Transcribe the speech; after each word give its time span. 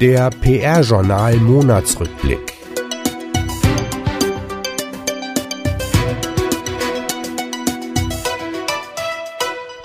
Der 0.00 0.30
PR-Journal 0.30 1.36
Monatsrückblick. 1.36 2.52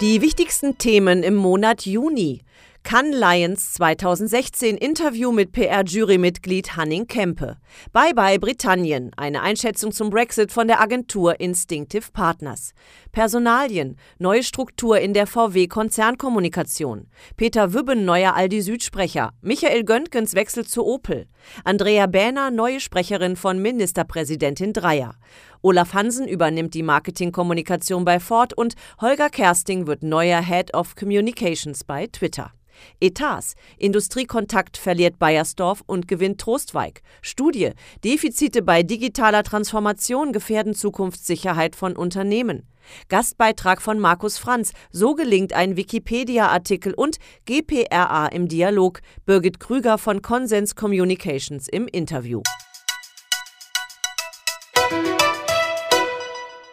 Die 0.02 0.22
wichtigsten 0.22 0.78
Themen 0.78 1.24
im 1.24 1.36
Monat 1.36 1.86
Juni. 1.86 2.42
Cannes 2.84 3.20
Lions 3.20 3.74
2016 3.74 4.78
Interview 4.78 5.32
mit 5.32 5.52
PR-Jurymitglied 5.52 6.76
Hanning 6.76 7.06
Kempe. 7.06 7.58
Bye 7.92 8.14
bye 8.16 8.40
Britannien. 8.40 9.12
Eine 9.16 9.42
Einschätzung 9.42 9.92
zum 9.92 10.10
Brexit 10.10 10.52
von 10.52 10.68
der 10.68 10.82
Agentur 10.82 11.40
Instinctive 11.40 12.12
Partners. 12.14 12.74
Personalien. 13.12 13.98
Neue 14.18 14.44
Struktur 14.44 15.00
in 15.00 15.14
der 15.14 15.28
VW-Konzernkommunikation. 15.28 17.08
Peter 17.38 17.74
Wübben, 17.74 18.06
neuer 18.06 18.36
Aldi 18.36 18.62
Südsprecher. 18.62 19.34
Michael 19.42 19.84
Göntgens 19.84 20.34
Wechsel 20.34 20.66
zu 20.66 20.86
Opel. 20.86 21.28
Andrea 21.64 22.08
Bähner, 22.08 22.50
neue 22.50 22.80
Sprecherin 22.80 23.36
von 23.36 23.62
Ministerpräsidentin 23.62 24.74
Dreier. 24.74 25.16
Olaf 25.62 25.94
Hansen 25.94 26.28
übernimmt 26.28 26.74
die 26.74 26.84
Marketingkommunikation 26.84 28.06
bei 28.06 28.20
Ford 28.20 28.54
und 28.54 28.76
Holger 29.02 29.30
Kersting 29.30 29.88
wird 29.88 30.04
neuer 30.04 30.42
Head 30.42 30.74
of 30.74 30.96
Communications 30.96 31.84
bei 31.84 32.08
Twitter. 32.08 32.54
Etats. 33.02 33.56
Industriekontakt 33.78 34.78
verliert 34.78 35.20
Bayersdorf 35.20 35.84
und 35.86 36.08
gewinnt 36.08 36.40
Trostweig. 36.40 37.02
Studie. 37.22 37.72
Defizite 38.06 38.62
bei 38.62 38.84
digitaler 38.84 39.44
Transformation 39.44 40.32
gefährden 40.32 40.74
Zukunftssicherheit 40.74 41.76
von 41.76 41.98
Unternehmen. 41.98 42.64
Gastbeitrag 43.10 43.82
von 43.82 44.00
Markus 44.00 44.38
Franz. 44.38 44.72
So 44.92 45.14
gelingt 45.14 45.52
ein 45.52 45.76
Wikipedia-Artikel 45.76 46.94
und 46.94 47.18
GPRA 47.46 48.28
im 48.28 48.48
Dialog. 48.48 49.02
Birgit 49.26 49.60
Krüger 49.60 49.98
von 49.98 50.22
Consens 50.22 50.76
Communications 50.76 51.68
im 51.68 51.88
Interview. 51.88 52.42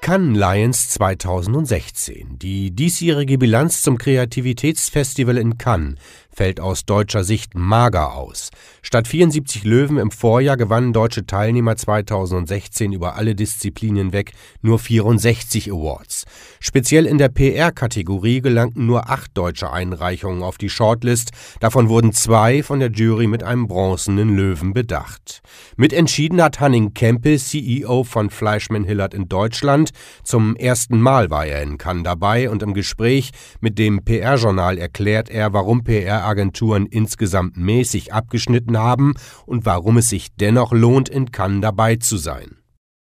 Cannes 0.07 0.39
Lions 0.39 0.91
2016. 0.91 2.39
Die 2.39 2.71
diesjährige 2.71 3.39
Bilanz 3.39 3.83
zum 3.83 3.99
Kreativitätsfestival 3.99 5.37
in 5.37 5.59
Cannes 5.59 5.97
fällt 6.37 6.61
aus 6.61 6.85
deutscher 6.85 7.25
Sicht 7.25 7.55
mager 7.55 8.15
aus. 8.15 8.51
Statt 8.83 9.09
74 9.09 9.65
Löwen 9.65 9.97
im 9.97 10.11
Vorjahr 10.11 10.57
gewannen 10.57 10.93
deutsche 10.93 11.27
Teilnehmer 11.27 11.77
2016 11.77 12.93
über 12.93 13.17
alle 13.17 13.35
Disziplinen 13.35 14.13
weg 14.13 14.33
nur 14.61 14.79
64 14.79 15.73
Awards. 15.73 16.25
Speziell 16.61 17.07
in 17.07 17.19
der 17.19 17.31
PR-Kategorie 17.31 18.43
gelangten 18.43 18.87
nur 18.87 19.11
acht 19.11 19.31
deutsche 19.35 19.73
Einreichungen 19.73 20.43
auf 20.43 20.59
die 20.59 20.69
Shortlist, 20.69 21.31
davon 21.59 21.89
wurden 21.89 22.13
zwei 22.13 22.63
von 22.63 22.81
der 22.81 22.91
Jury 22.91 23.27
mit 23.27 23.43
einem 23.43 23.67
bronzenen 23.67 24.37
Löwen 24.37 24.75
bedacht. 24.75 25.41
Mitentschieden 25.77 26.43
hat 26.43 26.61
Hanning 26.61 26.93
Kempe, 26.93 27.39
CEO 27.39 28.05
von 28.05 28.29
Fleischmann 28.31 28.85
Hillard 28.85 29.15
in 29.15 29.29
Deutschland. 29.29 29.91
Zum 30.23 30.57
ersten 30.57 31.01
Mal 31.01 31.31
war 31.31 31.47
er 31.47 31.63
in 31.63 31.79
Cannes 31.79 32.05
dabei 32.05 32.51
und 32.51 32.63
im 32.63 32.75
Gespräch 32.75 33.31
mit 33.61 33.79
dem 33.79 34.05
PR-Journal 34.05 34.79
erklärt 34.79 35.31
er, 35.31 35.53
warum 35.53 35.85
PR 35.85 36.25
Agenturen 36.25 36.87
insgesamt 36.87 37.57
mäßig 37.57 38.13
abgeschnitten 38.13 38.79
haben 38.79 39.15
und 39.47 39.67
warum 39.67 39.99
es 39.99 40.09
sich 40.09 40.35
dennoch 40.37 40.73
lohnt, 40.73 41.09
in 41.09 41.31
Cannes 41.31 41.63
dabei 41.63 41.97
zu 41.97 42.17
sein. 42.17 42.57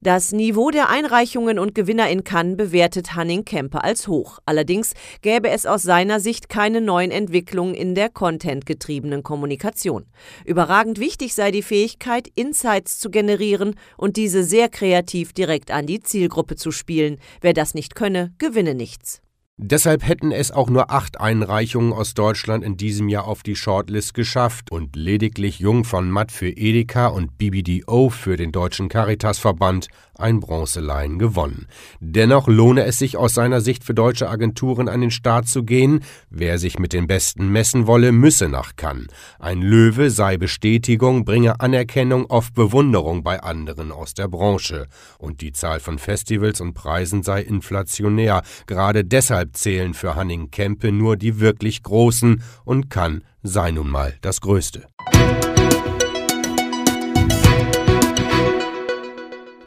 Das 0.04 0.32
Niveau 0.32 0.72
der 0.72 0.88
Einreichungen 0.88 1.60
und 1.60 1.76
Gewinner 1.76 2.10
in 2.10 2.24
Cannes 2.24 2.56
bewertet 2.56 3.14
Hanning 3.14 3.44
Kemper 3.44 3.84
als 3.84 4.08
hoch. 4.08 4.40
Allerdings 4.44 4.94
gäbe 5.20 5.48
es 5.48 5.64
aus 5.64 5.82
seiner 5.82 6.18
Sicht 6.18 6.48
keine 6.48 6.80
neuen 6.80 7.12
Entwicklungen 7.12 7.76
in 7.76 7.94
der 7.94 8.08
contentgetriebenen 8.08 9.22
Kommunikation. 9.22 10.06
Überragend 10.44 10.98
wichtig 10.98 11.34
sei 11.34 11.52
die 11.52 11.62
Fähigkeit, 11.62 12.26
Insights 12.34 12.98
zu 12.98 13.10
generieren 13.10 13.76
und 13.96 14.16
diese 14.16 14.42
sehr 14.42 14.68
kreativ 14.68 15.34
direkt 15.34 15.70
an 15.70 15.86
die 15.86 16.00
Zielgruppe 16.00 16.56
zu 16.56 16.72
spielen. 16.72 17.18
Wer 17.40 17.52
das 17.52 17.72
nicht 17.74 17.94
könne, 17.94 18.34
gewinne 18.38 18.74
nichts. 18.74 19.22
Deshalb 19.58 20.06
hätten 20.06 20.32
es 20.32 20.50
auch 20.50 20.70
nur 20.70 20.90
acht 20.90 21.20
Einreichungen 21.20 21.92
aus 21.92 22.14
Deutschland 22.14 22.64
in 22.64 22.78
diesem 22.78 23.10
Jahr 23.10 23.26
auf 23.28 23.42
die 23.42 23.54
Shortlist 23.54 24.14
geschafft 24.14 24.72
und 24.72 24.96
lediglich 24.96 25.58
Jung 25.58 25.84
von 25.84 26.10
Matt 26.10 26.32
für 26.32 26.48
Edeka 26.48 27.08
und 27.08 27.36
BBDO 27.36 28.08
für 28.08 28.36
den 28.36 28.50
Deutschen 28.50 28.88
Caritasverband 28.88 29.88
ein 30.16 30.40
Bronzelein 30.40 31.18
gewonnen. 31.18 31.66
Dennoch 32.00 32.48
lohne 32.48 32.84
es 32.84 32.98
sich 32.98 33.16
aus 33.16 33.34
seiner 33.34 33.60
Sicht 33.60 33.84
für 33.84 33.94
deutsche 33.94 34.28
Agenturen 34.28 34.88
an 34.88 35.00
den 35.00 35.10
Start 35.10 35.48
zu 35.48 35.64
gehen. 35.64 36.04
Wer 36.30 36.58
sich 36.58 36.78
mit 36.78 36.92
den 36.92 37.06
Besten 37.06 37.48
messen 37.48 37.86
wolle, 37.86 38.12
müsse 38.12 38.48
nach 38.48 38.76
Cannes. 38.76 39.08
Ein 39.38 39.62
Löwe 39.62 40.10
sei 40.10 40.36
Bestätigung, 40.36 41.24
bringe 41.24 41.60
Anerkennung, 41.60 42.26
oft 42.26 42.54
Bewunderung 42.54 43.22
bei 43.22 43.42
anderen 43.42 43.92
aus 43.92 44.14
der 44.14 44.28
Branche. 44.28 44.86
Und 45.18 45.40
die 45.40 45.52
Zahl 45.52 45.80
von 45.80 45.98
Festivals 45.98 46.60
und 46.60 46.74
Preisen 46.74 47.22
sei 47.22 47.42
inflationär. 47.42 48.42
Gerade 48.66 49.04
deshalb 49.04 49.56
zählen 49.56 49.94
für 49.94 50.14
Hanning 50.14 50.50
Kempe 50.50 50.92
nur 50.92 51.16
die 51.16 51.40
wirklich 51.40 51.82
Großen 51.82 52.42
und 52.64 52.90
Cannes 52.90 53.22
sei 53.42 53.70
nun 53.70 53.88
mal 53.88 54.14
das 54.20 54.40
Größte. 54.40 54.86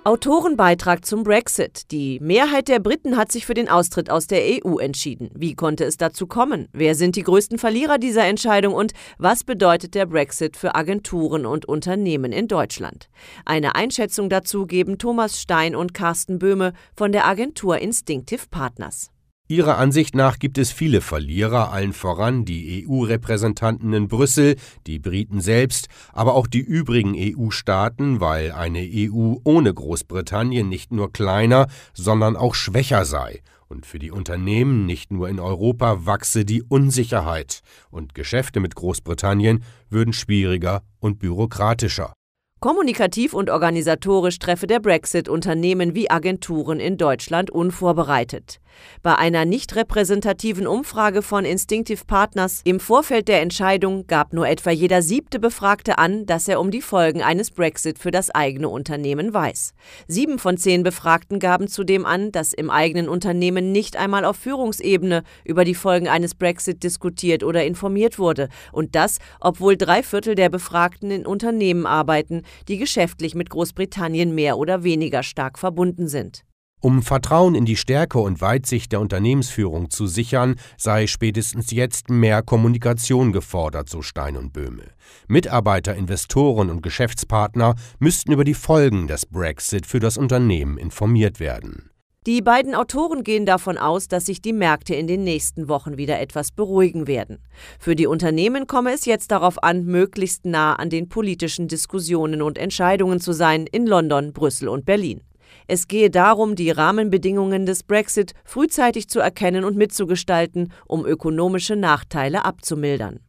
Autorenbeitrag 0.08 1.04
zum 1.04 1.24
Brexit. 1.24 1.90
Die 1.90 2.20
Mehrheit 2.20 2.68
der 2.68 2.78
Briten 2.78 3.18
hat 3.18 3.32
sich 3.32 3.48
für 3.48 3.56
den 3.56 3.68
Austritt 3.68 4.12
aus 4.12 4.28
der 4.28 4.44
EU 4.64 4.78
entschieden. 4.78 5.32
Wie 5.34 5.56
konnte 5.56 5.84
es 5.84 5.98
dazu 5.98 6.28
kommen? 6.28 6.68
Wer 6.74 6.94
sind 6.94 7.16
die 7.16 7.24
größten 7.24 7.58
Verlierer 7.58 7.98
dieser 7.98 8.24
Entscheidung 8.26 8.76
und 8.76 8.94
was 9.18 9.44
bedeutet 9.44 9.96
der 9.96 10.06
Brexit 10.06 10.58
für 10.58 10.76
Agenturen 10.76 11.48
und 11.48 11.66
Unternehmen 11.66 12.32
in 12.34 12.48
Deutschland? 12.48 13.10
Eine 13.46 13.74
Einschätzung 13.74 14.30
dazu 14.30 14.68
geben 14.68 15.00
Thomas 15.00 15.42
Stein 15.42 15.76
und 15.76 15.96
Carsten 15.96 16.38
Böhme 16.38 16.74
von 16.96 17.12
der 17.12 17.26
Agentur 17.26 17.80
Instinctive 17.80 18.46
Partners. 18.52 19.10
Ihrer 19.48 19.78
Ansicht 19.78 20.16
nach 20.16 20.40
gibt 20.40 20.58
es 20.58 20.72
viele 20.72 21.02
Verlierer, 21.02 21.72
allen 21.72 21.94
voran 21.94 22.46
die 22.46 22.88
EU-Repräsentanten 22.90 23.94
in 23.94 24.08
Brüssel, 24.08 24.56
die 24.88 24.98
Briten 24.98 25.40
selbst, 25.40 25.88
aber 26.14 26.34
auch 26.34 26.48
die 26.48 26.62
übrigen 26.62 27.14
EU-Staaten, 27.16 28.20
weil 28.20 28.54
eine 28.54 28.80
EU 28.80 29.36
ohne 29.44 29.72
Großbritannien 29.72 30.68
nicht 30.68 30.92
nur 30.92 31.14
kleiner, 31.14 31.68
sondern 31.94 32.36
auch 32.36 32.56
schwächer 32.56 33.06
sei. 33.06 33.44
Und 33.68 33.86
für 33.86 34.00
die 34.00 34.10
Unternehmen 34.10 34.88
nicht 34.88 35.12
nur 35.12 35.30
in 35.30 35.40
Europa 35.40 36.08
wachse 36.08 36.44
die 36.44 36.64
Unsicherheit, 36.64 37.60
und 37.92 38.16
Geschäfte 38.16 38.60
mit 38.60 38.74
Großbritannien 38.74 39.64
würden 39.92 40.14
schwieriger 40.14 40.82
und 41.00 41.20
bürokratischer. 41.20 42.14
Kommunikativ 42.62 43.36
und 43.36 43.52
organisatorisch 43.52 44.40
treffe 44.40 44.66
der 44.66 44.80
Brexit 44.80 45.30
Unternehmen 45.30 45.94
wie 45.94 46.10
Agenturen 46.10 46.80
in 46.80 46.98
Deutschland 46.98 47.52
unvorbereitet. 47.52 48.60
Bei 49.02 49.16
einer 49.16 49.46
nicht 49.46 49.76
repräsentativen 49.76 50.68
Umfrage 50.68 51.22
von 51.22 51.46
Instinctive 51.46 52.06
Partners 52.06 52.62
im 52.64 52.80
Vorfeld 52.80 53.28
der 53.28 53.42
Entscheidung 53.42 54.08
gab 54.08 54.34
nur 54.34 54.48
etwa 54.48 54.72
jeder 54.72 55.02
siebte 55.02 55.40
Befragte 55.40 55.98
an, 55.98 56.26
dass 56.26 56.48
er 56.48 56.60
um 56.60 56.72
die 56.72 56.82
Folgen 56.82 57.22
eines 57.22 57.52
Brexit 57.52 58.00
für 58.00 58.12
das 58.12 58.30
eigene 58.32 58.70
Unternehmen 58.70 59.34
weiß. 59.34 59.74
Sieben 60.08 60.40
von 60.40 60.58
zehn 60.58 60.84
Befragten 60.84 61.40
gaben 61.40 61.68
zudem 61.68 62.06
an, 62.06 62.32
dass 62.32 62.54
im 62.54 62.70
eigenen 62.70 63.10
Unternehmen 63.10 63.72
nicht 63.72 63.98
einmal 63.98 64.26
auf 64.26 64.38
Führungsebene 64.38 65.24
über 65.44 65.66
die 65.66 65.76
Folgen 65.76 66.08
eines 66.08 66.36
Brexit 66.36 66.84
diskutiert 66.84 67.44
oder 67.44 67.66
informiert 67.66 68.20
wurde. 68.20 68.50
Und 68.72 68.96
das, 68.96 69.20
obwohl 69.40 69.78
drei 69.78 70.04
Viertel 70.04 70.36
der 70.36 70.50
Befragten 70.50 71.12
in 71.12 71.26
Unternehmen 71.26 71.86
arbeiten, 71.86 72.42
die 72.68 72.78
geschäftlich 72.78 73.36
mit 73.36 73.50
Großbritannien 73.50 74.34
mehr 74.34 74.58
oder 74.58 74.84
weniger 74.84 75.24
stark 75.24 75.60
verbunden 75.60 76.08
sind. 76.08 76.46
Um 76.82 77.02
Vertrauen 77.02 77.56
in 77.56 77.66
die 77.66 77.78
Stärke 77.78 78.20
und 78.20 78.42
Weitsicht 78.42 78.92
der 78.92 79.00
Unternehmensführung 79.00 79.90
zu 79.90 80.06
sichern, 80.06 80.54
sei 80.78 81.08
spätestens 81.08 81.72
jetzt 81.72 82.12
mehr 82.12 82.44
Kommunikation 82.44 83.32
gefordert, 83.32 83.90
so 83.90 84.04
Stein 84.04 84.38
und 84.38 84.54
Böhme. 84.54 84.84
Mitarbeiter, 85.28 85.96
Investoren 85.96 86.70
und 86.70 86.84
Geschäftspartner 86.84 87.74
müssten 87.98 88.34
über 88.34 88.44
die 88.44 88.54
Folgen 88.54 89.08
des 89.08 89.26
Brexit 89.26 89.88
für 89.88 90.00
das 90.00 90.16
Unternehmen 90.16 90.78
informiert 90.78 91.40
werden. 91.40 91.90
Die 92.28 92.42
beiden 92.42 92.74
Autoren 92.74 93.24
gehen 93.24 93.46
davon 93.46 93.78
aus, 93.78 94.08
dass 94.08 94.26
sich 94.26 94.42
die 94.42 94.54
Märkte 94.54 94.96
in 94.96 95.06
den 95.06 95.24
nächsten 95.24 95.68
Wochen 95.68 95.98
wieder 95.98 96.20
etwas 96.20 96.52
beruhigen 96.52 97.08
werden. 97.08 97.38
Für 97.80 97.96
die 97.96 98.08
Unternehmen 98.08 98.66
komme 98.66 98.94
es 98.94 99.06
jetzt 99.06 99.32
darauf 99.32 99.64
an, 99.64 99.86
möglichst 99.86 100.46
nah 100.46 100.74
an 100.74 100.90
den 100.90 101.08
politischen 101.10 101.68
Diskussionen 101.68 102.44
und 102.44 102.58
Entscheidungen 102.58 103.20
zu 103.20 103.32
sein 103.32 103.66
in 103.66 103.88
London, 103.88 104.34
Brüssel 104.34 104.70
und 104.70 104.86
Berlin. 104.86 105.22
Es 105.68 105.88
gehe 105.88 106.10
darum, 106.10 106.56
die 106.56 106.70
Rahmenbedingungen 106.70 107.66
des 107.66 107.84
Brexit 107.84 108.34
frühzeitig 108.44 109.10
zu 109.10 109.20
erkennen 109.20 109.64
und 109.64 109.78
mitzugestalten, 109.78 110.72
um 110.86 111.06
ökonomische 111.06 111.76
Nachteile 111.76 112.46
abzumildern. 112.46 113.20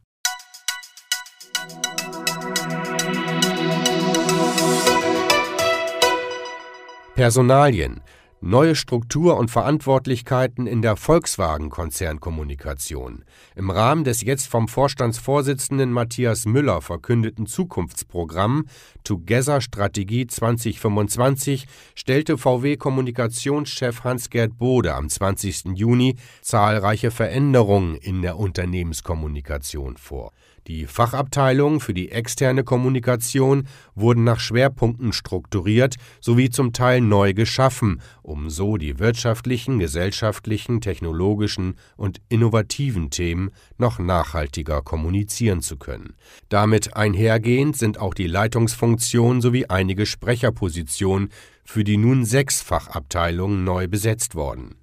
Personalien 7.15 8.01
Neue 8.39 8.75
Struktur 8.75 9.35
und 9.37 9.49
Verantwortlichkeiten 9.49 10.67
in 10.67 10.83
der 10.83 10.95
Volkswagen-Konzernkommunikation. 10.95 13.25
Im 13.55 13.71
Rahmen 13.71 14.03
des 14.03 14.21
jetzt 14.21 14.47
vom 14.47 14.67
Vorstandsvorsitzenden 14.67 15.91
Matthias 15.91 16.45
Müller 16.45 16.81
verkündeten 16.81 17.47
Zukunftsprogramm 17.47 18.67
Together 19.03 19.59
Strategie 19.59 20.27
2025 20.27 21.65
stellte 21.95 22.37
VW-Kommunikationschef 22.37 24.03
Hans-Gerd 24.03 24.59
Bode 24.59 24.93
am 24.93 25.09
20. 25.09 25.69
Juni 25.73 26.15
zahlreiche 26.43 27.09
Veränderungen 27.09 27.95
in 27.95 28.21
der 28.21 28.37
Unternehmenskommunikation 28.37 29.97
vor. 29.97 30.31
Die 30.67 30.85
Fachabteilungen 30.85 31.79
für 31.79 31.93
die 31.93 32.11
externe 32.11 32.65
Kommunikation 32.65 33.67
wurden 33.95 34.25
nach 34.25 34.41
Schwerpunkten 34.41 35.13
strukturiert 35.13 35.95
sowie 36.19 36.49
zum 36.49 36.73
Teil 36.73 36.99
neu 36.99 37.33
geschaffen, 37.33 38.01
um 38.21 38.49
so 38.49 38.75
die 38.75 38.99
wirtschaftlichen, 38.99 39.79
gesellschaftlichen, 39.79 40.81
technologischen 40.81 41.75
und 41.95 42.19
innovativen 42.27 43.09
Themen 43.11 43.51
noch 43.77 43.97
nachhaltiger 43.97 44.81
kommunizieren 44.81 45.61
zu 45.61 45.77
können. 45.77 46.15
Damit 46.49 46.97
einhergehend 46.97 47.77
sind 47.77 47.99
auch 47.99 48.13
die 48.13 48.27
Leitungsfunktionen 48.27 49.41
sowie 49.41 49.67
einige 49.67 50.05
Sprecherpositionen 50.05 51.29
für 51.63 51.85
die 51.85 51.97
nun 51.97 52.25
sechs 52.25 52.61
Fachabteilungen 52.61 53.63
neu 53.63 53.87
besetzt 53.87 54.35
worden 54.35 54.75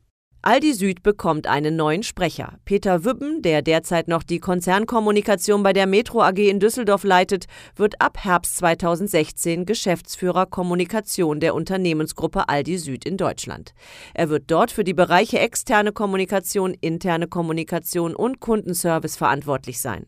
Aldi 0.46 0.74
Süd 0.74 1.02
bekommt 1.02 1.46
einen 1.46 1.74
neuen 1.74 2.02
Sprecher. 2.02 2.58
Peter 2.66 3.06
Wübben, 3.06 3.40
der 3.40 3.62
derzeit 3.62 4.08
noch 4.08 4.22
die 4.22 4.40
Konzernkommunikation 4.40 5.62
bei 5.62 5.72
der 5.72 5.86
Metro 5.86 6.20
AG 6.20 6.36
in 6.36 6.60
Düsseldorf 6.60 7.02
leitet, 7.02 7.46
wird 7.76 7.98
ab 8.02 8.18
Herbst 8.22 8.58
2016 8.58 9.64
Geschäftsführer 9.64 10.44
Kommunikation 10.44 11.40
der 11.40 11.54
Unternehmensgruppe 11.54 12.46
Aldi 12.50 12.76
Süd 12.76 13.06
in 13.06 13.16
Deutschland. 13.16 13.72
Er 14.12 14.28
wird 14.28 14.50
dort 14.50 14.70
für 14.70 14.84
die 14.84 14.92
Bereiche 14.92 15.38
externe 15.38 15.92
Kommunikation, 15.92 16.74
interne 16.78 17.26
Kommunikation 17.26 18.14
und 18.14 18.40
Kundenservice 18.40 19.16
verantwortlich 19.16 19.80
sein. 19.80 20.04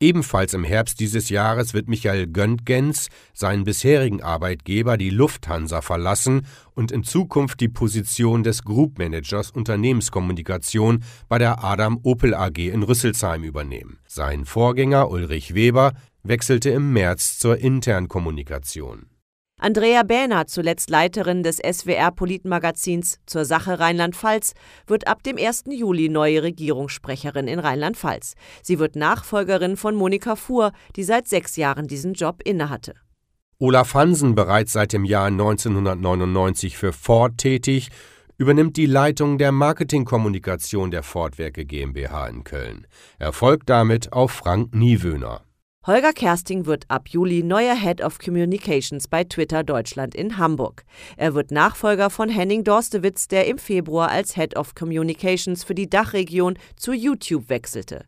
Ebenfalls 0.00 0.54
im 0.54 0.62
Herbst 0.62 1.00
dieses 1.00 1.28
Jahres 1.28 1.74
wird 1.74 1.88
Michael 1.88 2.28
Göntgens 2.28 3.08
seinen 3.32 3.64
bisherigen 3.64 4.22
Arbeitgeber, 4.22 4.96
die 4.96 5.10
Lufthansa, 5.10 5.80
verlassen 5.80 6.46
und 6.74 6.92
in 6.92 7.02
Zukunft 7.02 7.60
die 7.60 7.68
Position 7.68 8.44
des 8.44 8.62
Group 8.62 8.98
Managers 8.98 9.50
Unternehmenskommunikation 9.50 11.02
bei 11.28 11.38
der 11.38 11.64
Adam 11.64 11.98
Opel 12.04 12.34
AG 12.34 12.58
in 12.58 12.84
Rüsselsheim 12.84 13.42
übernehmen. 13.42 13.98
Sein 14.06 14.44
Vorgänger 14.44 15.10
Ulrich 15.10 15.54
Weber 15.54 15.94
wechselte 16.22 16.70
im 16.70 16.92
März 16.92 17.38
zur 17.40 17.58
Internkommunikation. 17.58 19.06
Andrea 19.60 20.04
Bähner, 20.04 20.46
zuletzt 20.46 20.88
Leiterin 20.88 21.42
des 21.42 21.56
SWR-Politmagazins 21.56 23.18
zur 23.26 23.44
Sache 23.44 23.80
Rheinland-Pfalz, 23.80 24.54
wird 24.86 25.08
ab 25.08 25.24
dem 25.24 25.36
1. 25.36 25.64
Juli 25.70 26.08
neue 26.08 26.44
Regierungssprecherin 26.44 27.48
in 27.48 27.58
Rheinland-Pfalz. 27.58 28.34
Sie 28.62 28.78
wird 28.78 28.94
Nachfolgerin 28.94 29.76
von 29.76 29.96
Monika 29.96 30.36
Fuhr, 30.36 30.70
die 30.94 31.02
seit 31.02 31.26
sechs 31.26 31.56
Jahren 31.56 31.88
diesen 31.88 32.14
Job 32.14 32.40
innehatte. 32.44 32.94
Olaf 33.58 33.94
Hansen, 33.94 34.36
bereits 34.36 34.74
seit 34.74 34.92
dem 34.92 35.04
Jahr 35.04 35.26
1999 35.26 36.76
für 36.76 36.92
Ford 36.92 37.36
tätig, 37.36 37.88
übernimmt 38.36 38.76
die 38.76 38.86
Leitung 38.86 39.38
der 39.38 39.50
Marketingkommunikation 39.50 40.92
der 40.92 41.02
Fordwerke 41.02 41.64
GmbH 41.64 42.28
in 42.28 42.44
Köln. 42.44 42.86
Er 43.18 43.32
folgt 43.32 43.68
damit 43.68 44.12
auf 44.12 44.30
Frank 44.30 44.72
Niewöhner. 44.72 45.42
Holger 45.88 46.12
Kersting 46.12 46.66
wird 46.66 46.84
ab 46.88 47.08
Juli 47.08 47.42
neuer 47.42 47.74
Head 47.74 48.02
of 48.02 48.18
Communications 48.18 49.08
bei 49.08 49.24
Twitter 49.24 49.64
Deutschland 49.64 50.14
in 50.14 50.36
Hamburg. 50.36 50.84
Er 51.16 51.32
wird 51.32 51.50
Nachfolger 51.50 52.10
von 52.10 52.28
Henning 52.28 52.62
Dorstewitz, 52.62 53.26
der 53.26 53.46
im 53.46 53.56
Februar 53.56 54.10
als 54.10 54.34
Head 54.34 54.54
of 54.58 54.74
Communications 54.74 55.64
für 55.64 55.74
die 55.74 55.88
Dachregion 55.88 56.58
zu 56.76 56.92
YouTube 56.92 57.48
wechselte. 57.48 58.04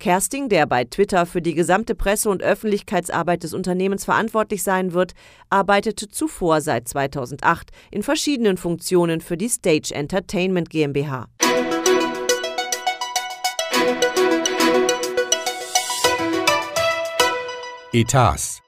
Kersting, 0.00 0.48
der 0.48 0.66
bei 0.66 0.82
Twitter 0.82 1.24
für 1.24 1.40
die 1.40 1.54
gesamte 1.54 1.94
Presse- 1.94 2.30
und 2.30 2.42
Öffentlichkeitsarbeit 2.42 3.44
des 3.44 3.54
Unternehmens 3.54 4.04
verantwortlich 4.04 4.64
sein 4.64 4.92
wird, 4.92 5.12
arbeitete 5.50 6.08
zuvor 6.08 6.60
seit 6.60 6.88
2008 6.88 7.70
in 7.92 8.02
verschiedenen 8.02 8.56
Funktionen 8.56 9.20
für 9.20 9.36
die 9.36 9.48
Stage 9.48 9.94
Entertainment 9.94 10.68
GmbH. 10.68 11.28
Etats 17.92 18.62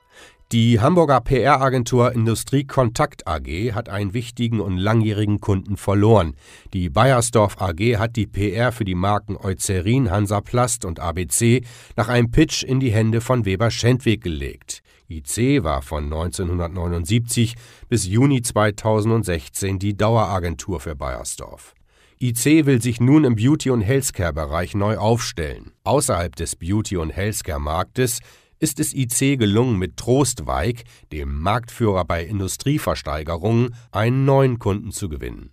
die 0.53 0.81
Hamburger 0.81 1.23
PR-Agentur 1.23 2.13
Industriekontakt 2.13 3.27
AG 3.27 3.73
hat 3.73 3.89
einen 3.89 4.13
wichtigen 4.13 4.61
und 4.61 4.77
langjährigen 4.77 5.41
Kunden 5.41 5.79
verloren. 5.79 6.35
Die 6.75 6.91
Bayersdorf 6.91 7.59
AG 7.59 7.97
hat 7.97 8.17
die 8.17 8.27
PR 8.27 8.71
für 8.71 8.85
die 8.85 8.95
Marken 8.95 9.39
Eucerin, 9.39 10.11
Hansaplast 10.11 10.85
und 10.85 11.01
ABC 11.01 11.63
nach 11.97 12.09
einem 12.09 12.31
Pitch 12.31 12.65
in 12.65 12.81
die 12.81 12.93
Hände 12.93 13.23
von 13.23 13.47
Weber 13.47 13.71
Schendweg 13.71 14.21
gelegt. 14.23 14.83
IC 15.09 15.65
war 15.65 15.81
von 15.81 16.05
1979 16.05 17.55
bis 17.89 18.07
Juni 18.07 18.43
2016 18.43 19.79
die 19.79 19.97
Daueragentur 19.97 20.81
für 20.81 20.95
Bayersdorf. 20.95 21.75
IC 22.21 22.67
will 22.67 22.81
sich 22.83 23.01
nun 23.01 23.25
im 23.25 23.37
Beauty- 23.37 23.71
und 23.71 23.81
Healthcare-Bereich 23.81 24.75
neu 24.75 24.99
aufstellen. 24.99 25.73
Außerhalb 25.83 26.37
des 26.37 26.57
Beauty- 26.57 26.99
und 26.99 27.11
Healthcare-Marktes 27.11 28.21
ist 28.63 28.79
es 28.79 28.95
IC 28.95 29.39
gelungen, 29.39 29.77
mit 29.77 29.97
Trostweig, 29.97 30.85
dem 31.11 31.41
Marktführer 31.41 32.05
bei 32.05 32.25
Industrieversteigerungen, 32.25 33.75
einen 33.91 34.25
neuen 34.25 34.61
Kunden 34.61 34.93
zu 34.93 35.09
gewinnen. 35.09 35.51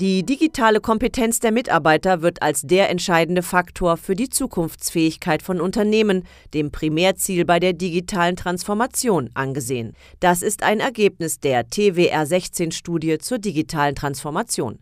Die 0.00 0.24
digitale 0.24 0.80
Kompetenz 0.80 1.38
der 1.38 1.52
Mitarbeiter 1.52 2.22
wird 2.22 2.42
als 2.42 2.62
der 2.62 2.88
entscheidende 2.88 3.42
Faktor 3.42 3.98
für 3.98 4.14
die 4.14 4.30
Zukunftsfähigkeit 4.30 5.42
von 5.42 5.60
Unternehmen, 5.60 6.24
dem 6.54 6.70
Primärziel 6.70 7.44
bei 7.44 7.60
der 7.60 7.74
digitalen 7.74 8.36
Transformation, 8.36 9.28
angesehen. 9.34 9.92
Das 10.18 10.40
ist 10.40 10.62
ein 10.62 10.80
Ergebnis 10.80 11.40
der 11.40 11.68
TWR 11.68 12.24
16 12.24 12.72
Studie 12.72 13.18
zur 13.18 13.38
digitalen 13.38 13.94
Transformation. 13.94 14.78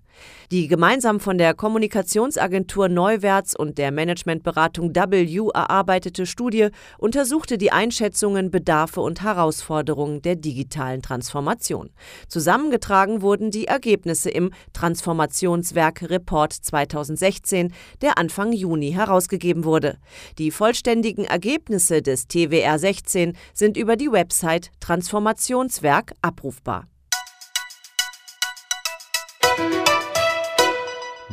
Die 0.50 0.66
gemeinsam 0.66 1.20
von 1.20 1.38
der 1.38 1.54
Kommunikationsagentur 1.54 2.88
Neuwärts 2.88 3.54
und 3.54 3.78
der 3.78 3.92
Managementberatung 3.92 4.94
W 4.94 5.48
erarbeitete 5.54 6.26
Studie 6.26 6.68
untersuchte 6.98 7.56
die 7.56 7.70
Einschätzungen, 7.70 8.50
Bedarfe 8.50 9.00
und 9.00 9.22
Herausforderungen 9.22 10.22
der 10.22 10.36
digitalen 10.36 11.02
Transformation. 11.02 11.90
Zusammengetragen 12.28 13.22
wurden 13.22 13.50
die 13.50 13.66
Ergebnisse 13.66 14.30
im 14.30 14.52
Transformationswerk 14.72 16.10
Report 16.10 16.52
2016, 16.52 17.72
der 18.02 18.18
Anfang 18.18 18.52
Juni 18.52 18.90
herausgegeben 18.92 19.64
wurde. 19.64 19.98
Die 20.38 20.50
vollständigen 20.50 21.24
Ergebnisse 21.24 22.02
des 22.02 22.26
TWR 22.26 22.78
16 22.78 23.36
sind 23.54 23.76
über 23.76 23.96
die 23.96 24.10
Website 24.10 24.70
Transformationswerk 24.80 26.12
abrufbar. 26.22 26.86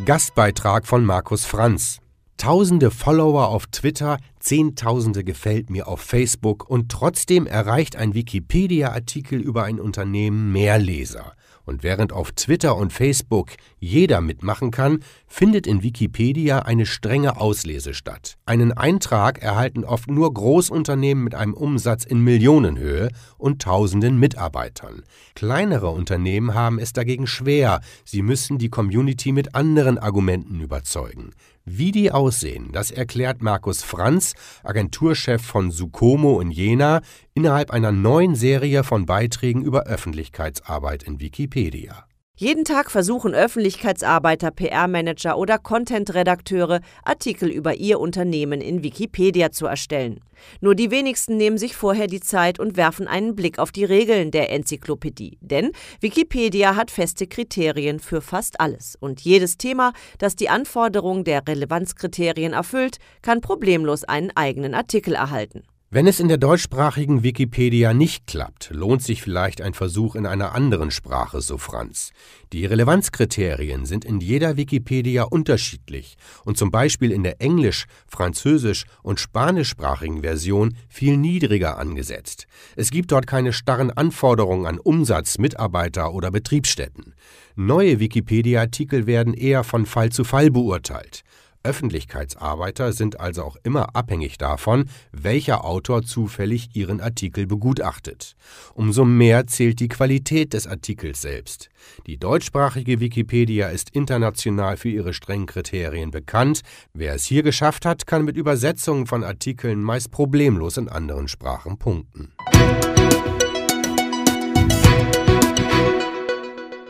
Gastbeitrag 0.07 0.87
von 0.87 1.03
Markus 1.03 1.43
Franz. 1.43 1.99
Tausende 2.37 2.91
Follower 2.91 3.49
auf 3.49 3.67
Twitter, 3.67 4.19
Zehntausende 4.39 5.25
gefällt 5.25 5.69
mir 5.69 5.89
auf 5.89 5.99
Facebook 5.99 6.69
und 6.69 6.89
trotzdem 6.89 7.45
erreicht 7.45 7.97
ein 7.97 8.13
Wikipedia-Artikel 8.13 9.41
über 9.41 9.65
ein 9.65 9.81
Unternehmen 9.81 10.53
mehr 10.53 10.79
Leser. 10.79 11.33
Und 11.67 11.83
während 11.83 12.13
auf 12.13 12.31
Twitter 12.31 12.77
und 12.77 12.93
Facebook 12.93 13.51
jeder 13.77 14.21
mitmachen 14.21 14.71
kann, 14.71 15.03
findet 15.27 15.67
in 15.67 15.83
Wikipedia 15.83 16.59
eine 16.59 16.85
strenge 16.85 17.41
Auslese 17.41 17.93
statt. 17.93 18.37
Einen 18.45 18.71
Eintrag 18.71 19.43
erhalten 19.43 19.83
oft 19.83 20.09
nur 20.09 20.33
Großunternehmen 20.33 21.25
mit 21.25 21.35
einem 21.35 21.53
Umsatz 21.53 22.05
in 22.05 22.21
Millionenhöhe 22.21 23.09
und 23.37 23.61
tausenden 23.61 24.17
Mitarbeitern. 24.17 25.03
Kleinere 25.35 25.89
Unternehmen 25.89 26.53
haben 26.53 26.79
es 26.79 26.93
dagegen 26.93 27.27
schwer, 27.27 27.81
sie 28.05 28.21
müssen 28.21 28.57
die 28.59 28.69
Community 28.69 29.33
mit 29.33 29.53
anderen 29.53 29.97
Argumenten 29.97 30.61
überzeugen. 30.61 31.31
Wie 31.69 31.91
die 31.91 32.13
aussehen, 32.13 32.71
das 32.71 32.91
erklärt 32.91 33.41
Markus 33.41 33.83
Franz, 33.83 34.35
Agenturchef 34.63 35.41
von 35.41 35.69
Sukomo 35.69 36.39
in 36.39 36.49
Jena, 36.49 37.01
innerhalb 37.33 37.71
einer 37.71 37.91
neuen 37.91 38.35
Serie 38.35 38.85
von 38.85 39.05
Beiträgen 39.05 39.63
über 39.63 39.83
Öffentlichkeitsarbeit 39.83 41.03
in 41.03 41.19
Wikipedia. 41.19 42.06
Jeden 42.39 42.65
Tag 42.65 42.91
versuchen 42.91 43.33
Öffentlichkeitsarbeiter, 43.33 44.51
PR-Manager 44.51 45.39
oder 45.39 45.57
Content-Redakteure, 45.57 46.81
Artikel 47.03 47.49
über 47.49 47.73
ihr 47.73 47.99
Unternehmen 47.99 48.61
in 48.61 48.83
Wikipedia 48.83 49.51
zu 49.51 49.65
erstellen. 49.65 50.19
Nur 50.61 50.75
die 50.75 50.91
wenigsten 50.91 51.35
nehmen 51.37 51.57
sich 51.57 51.75
vorher 51.75 52.05
die 52.05 52.19
Zeit 52.19 52.59
und 52.59 52.77
werfen 52.77 53.07
einen 53.07 53.35
Blick 53.35 53.57
auf 53.57 53.71
die 53.71 53.85
Regeln 53.85 54.29
der 54.29 54.51
Enzyklopädie. 54.51 55.39
Denn 55.41 55.71
Wikipedia 55.99 56.75
hat 56.75 56.91
feste 56.91 57.25
Kriterien 57.25 57.99
für 57.99 58.21
fast 58.21 58.59
alles. 58.59 58.95
Und 58.99 59.21
jedes 59.21 59.57
Thema, 59.57 59.93
das 60.19 60.35
die 60.35 60.49
Anforderungen 60.49 61.23
der 61.23 61.41
Relevanzkriterien 61.47 62.53
erfüllt, 62.53 62.97
kann 63.23 63.41
problemlos 63.41 64.03
einen 64.03 64.29
eigenen 64.35 64.75
Artikel 64.75 65.15
erhalten. 65.15 65.63
Wenn 65.89 66.05
es 66.05 66.19
in 66.19 66.27
der 66.27 66.37
deutschsprachigen 66.37 67.23
Wikipedia 67.23 67.93
nicht 67.93 68.27
klappt, 68.27 68.71
lohnt 68.73 69.01
sich 69.01 69.21
vielleicht 69.21 69.61
ein 69.61 69.73
Versuch 69.73 70.15
in 70.15 70.25
einer 70.25 70.53
anderen 70.53 70.91
Sprache, 70.91 71.39
so 71.39 71.57
Franz. 71.57 72.11
Die 72.51 72.65
Relevanzkriterien 72.65 73.85
sind 73.85 74.03
in 74.03 74.19
jeder 74.19 74.57
Wikipedia 74.57 75.23
unterschiedlich 75.23 76.17
und 76.43 76.57
zum 76.57 76.71
Beispiel 76.71 77.13
in 77.13 77.23
der 77.23 77.41
englisch-, 77.41 77.85
französisch- 78.05 78.83
und 79.01 79.21
spanischsprachigen 79.21 80.23
Version 80.23 80.75
viel 80.89 81.15
niedriger 81.15 81.77
angesetzt. 81.77 82.47
Es 82.75 82.91
gibt 82.91 83.13
dort 83.13 83.25
keine 83.25 83.53
starren 83.53 83.91
Anforderungen 83.91 84.65
an 84.65 84.79
Umsatz, 84.79 85.37
Mitarbeiter 85.37 86.13
oder 86.13 86.31
Betriebsstätten. 86.31 87.13
Neue 87.55 88.01
Wikipedia-Artikel 88.01 89.07
werden 89.07 89.33
eher 89.33 89.63
von 89.63 89.85
Fall 89.85 90.11
zu 90.11 90.25
Fall 90.25 90.51
beurteilt. 90.51 91.23
Öffentlichkeitsarbeiter 91.67 92.93
sind 92.93 93.19
also 93.19 93.43
auch 93.43 93.57
immer 93.63 93.93
abhängig 93.93 94.37
davon, 94.37 94.85
welcher 95.11 95.65
Autor 95.65 96.01
zufällig 96.01 96.69
ihren 96.77 97.01
Artikel 97.01 97.45
begutachtet. 97.45 98.35
Umso 98.73 99.03
mehr 99.03 99.47
zählt 99.47 99.81
die 99.81 99.89
Qualität 99.89 100.53
des 100.53 100.65
Artikels 100.65 101.21
selbst. 101.21 101.67
Die 102.05 102.17
deutschsprachige 102.17 103.01
Wikipedia 103.01 103.67
ist 103.67 103.89
international 103.89 104.77
für 104.77 104.87
ihre 104.87 105.13
strengen 105.13 105.45
Kriterien 105.45 106.09
bekannt. 106.09 106.61
Wer 106.93 107.15
es 107.15 107.25
hier 107.25 107.43
geschafft 107.43 107.85
hat, 107.85 108.07
kann 108.07 108.23
mit 108.23 108.37
Übersetzungen 108.37 109.05
von 109.05 109.25
Artikeln 109.25 109.81
meist 109.81 110.09
problemlos 110.09 110.77
in 110.77 110.87
anderen 110.87 111.27
Sprachen 111.27 111.77
punkten. 111.77 112.31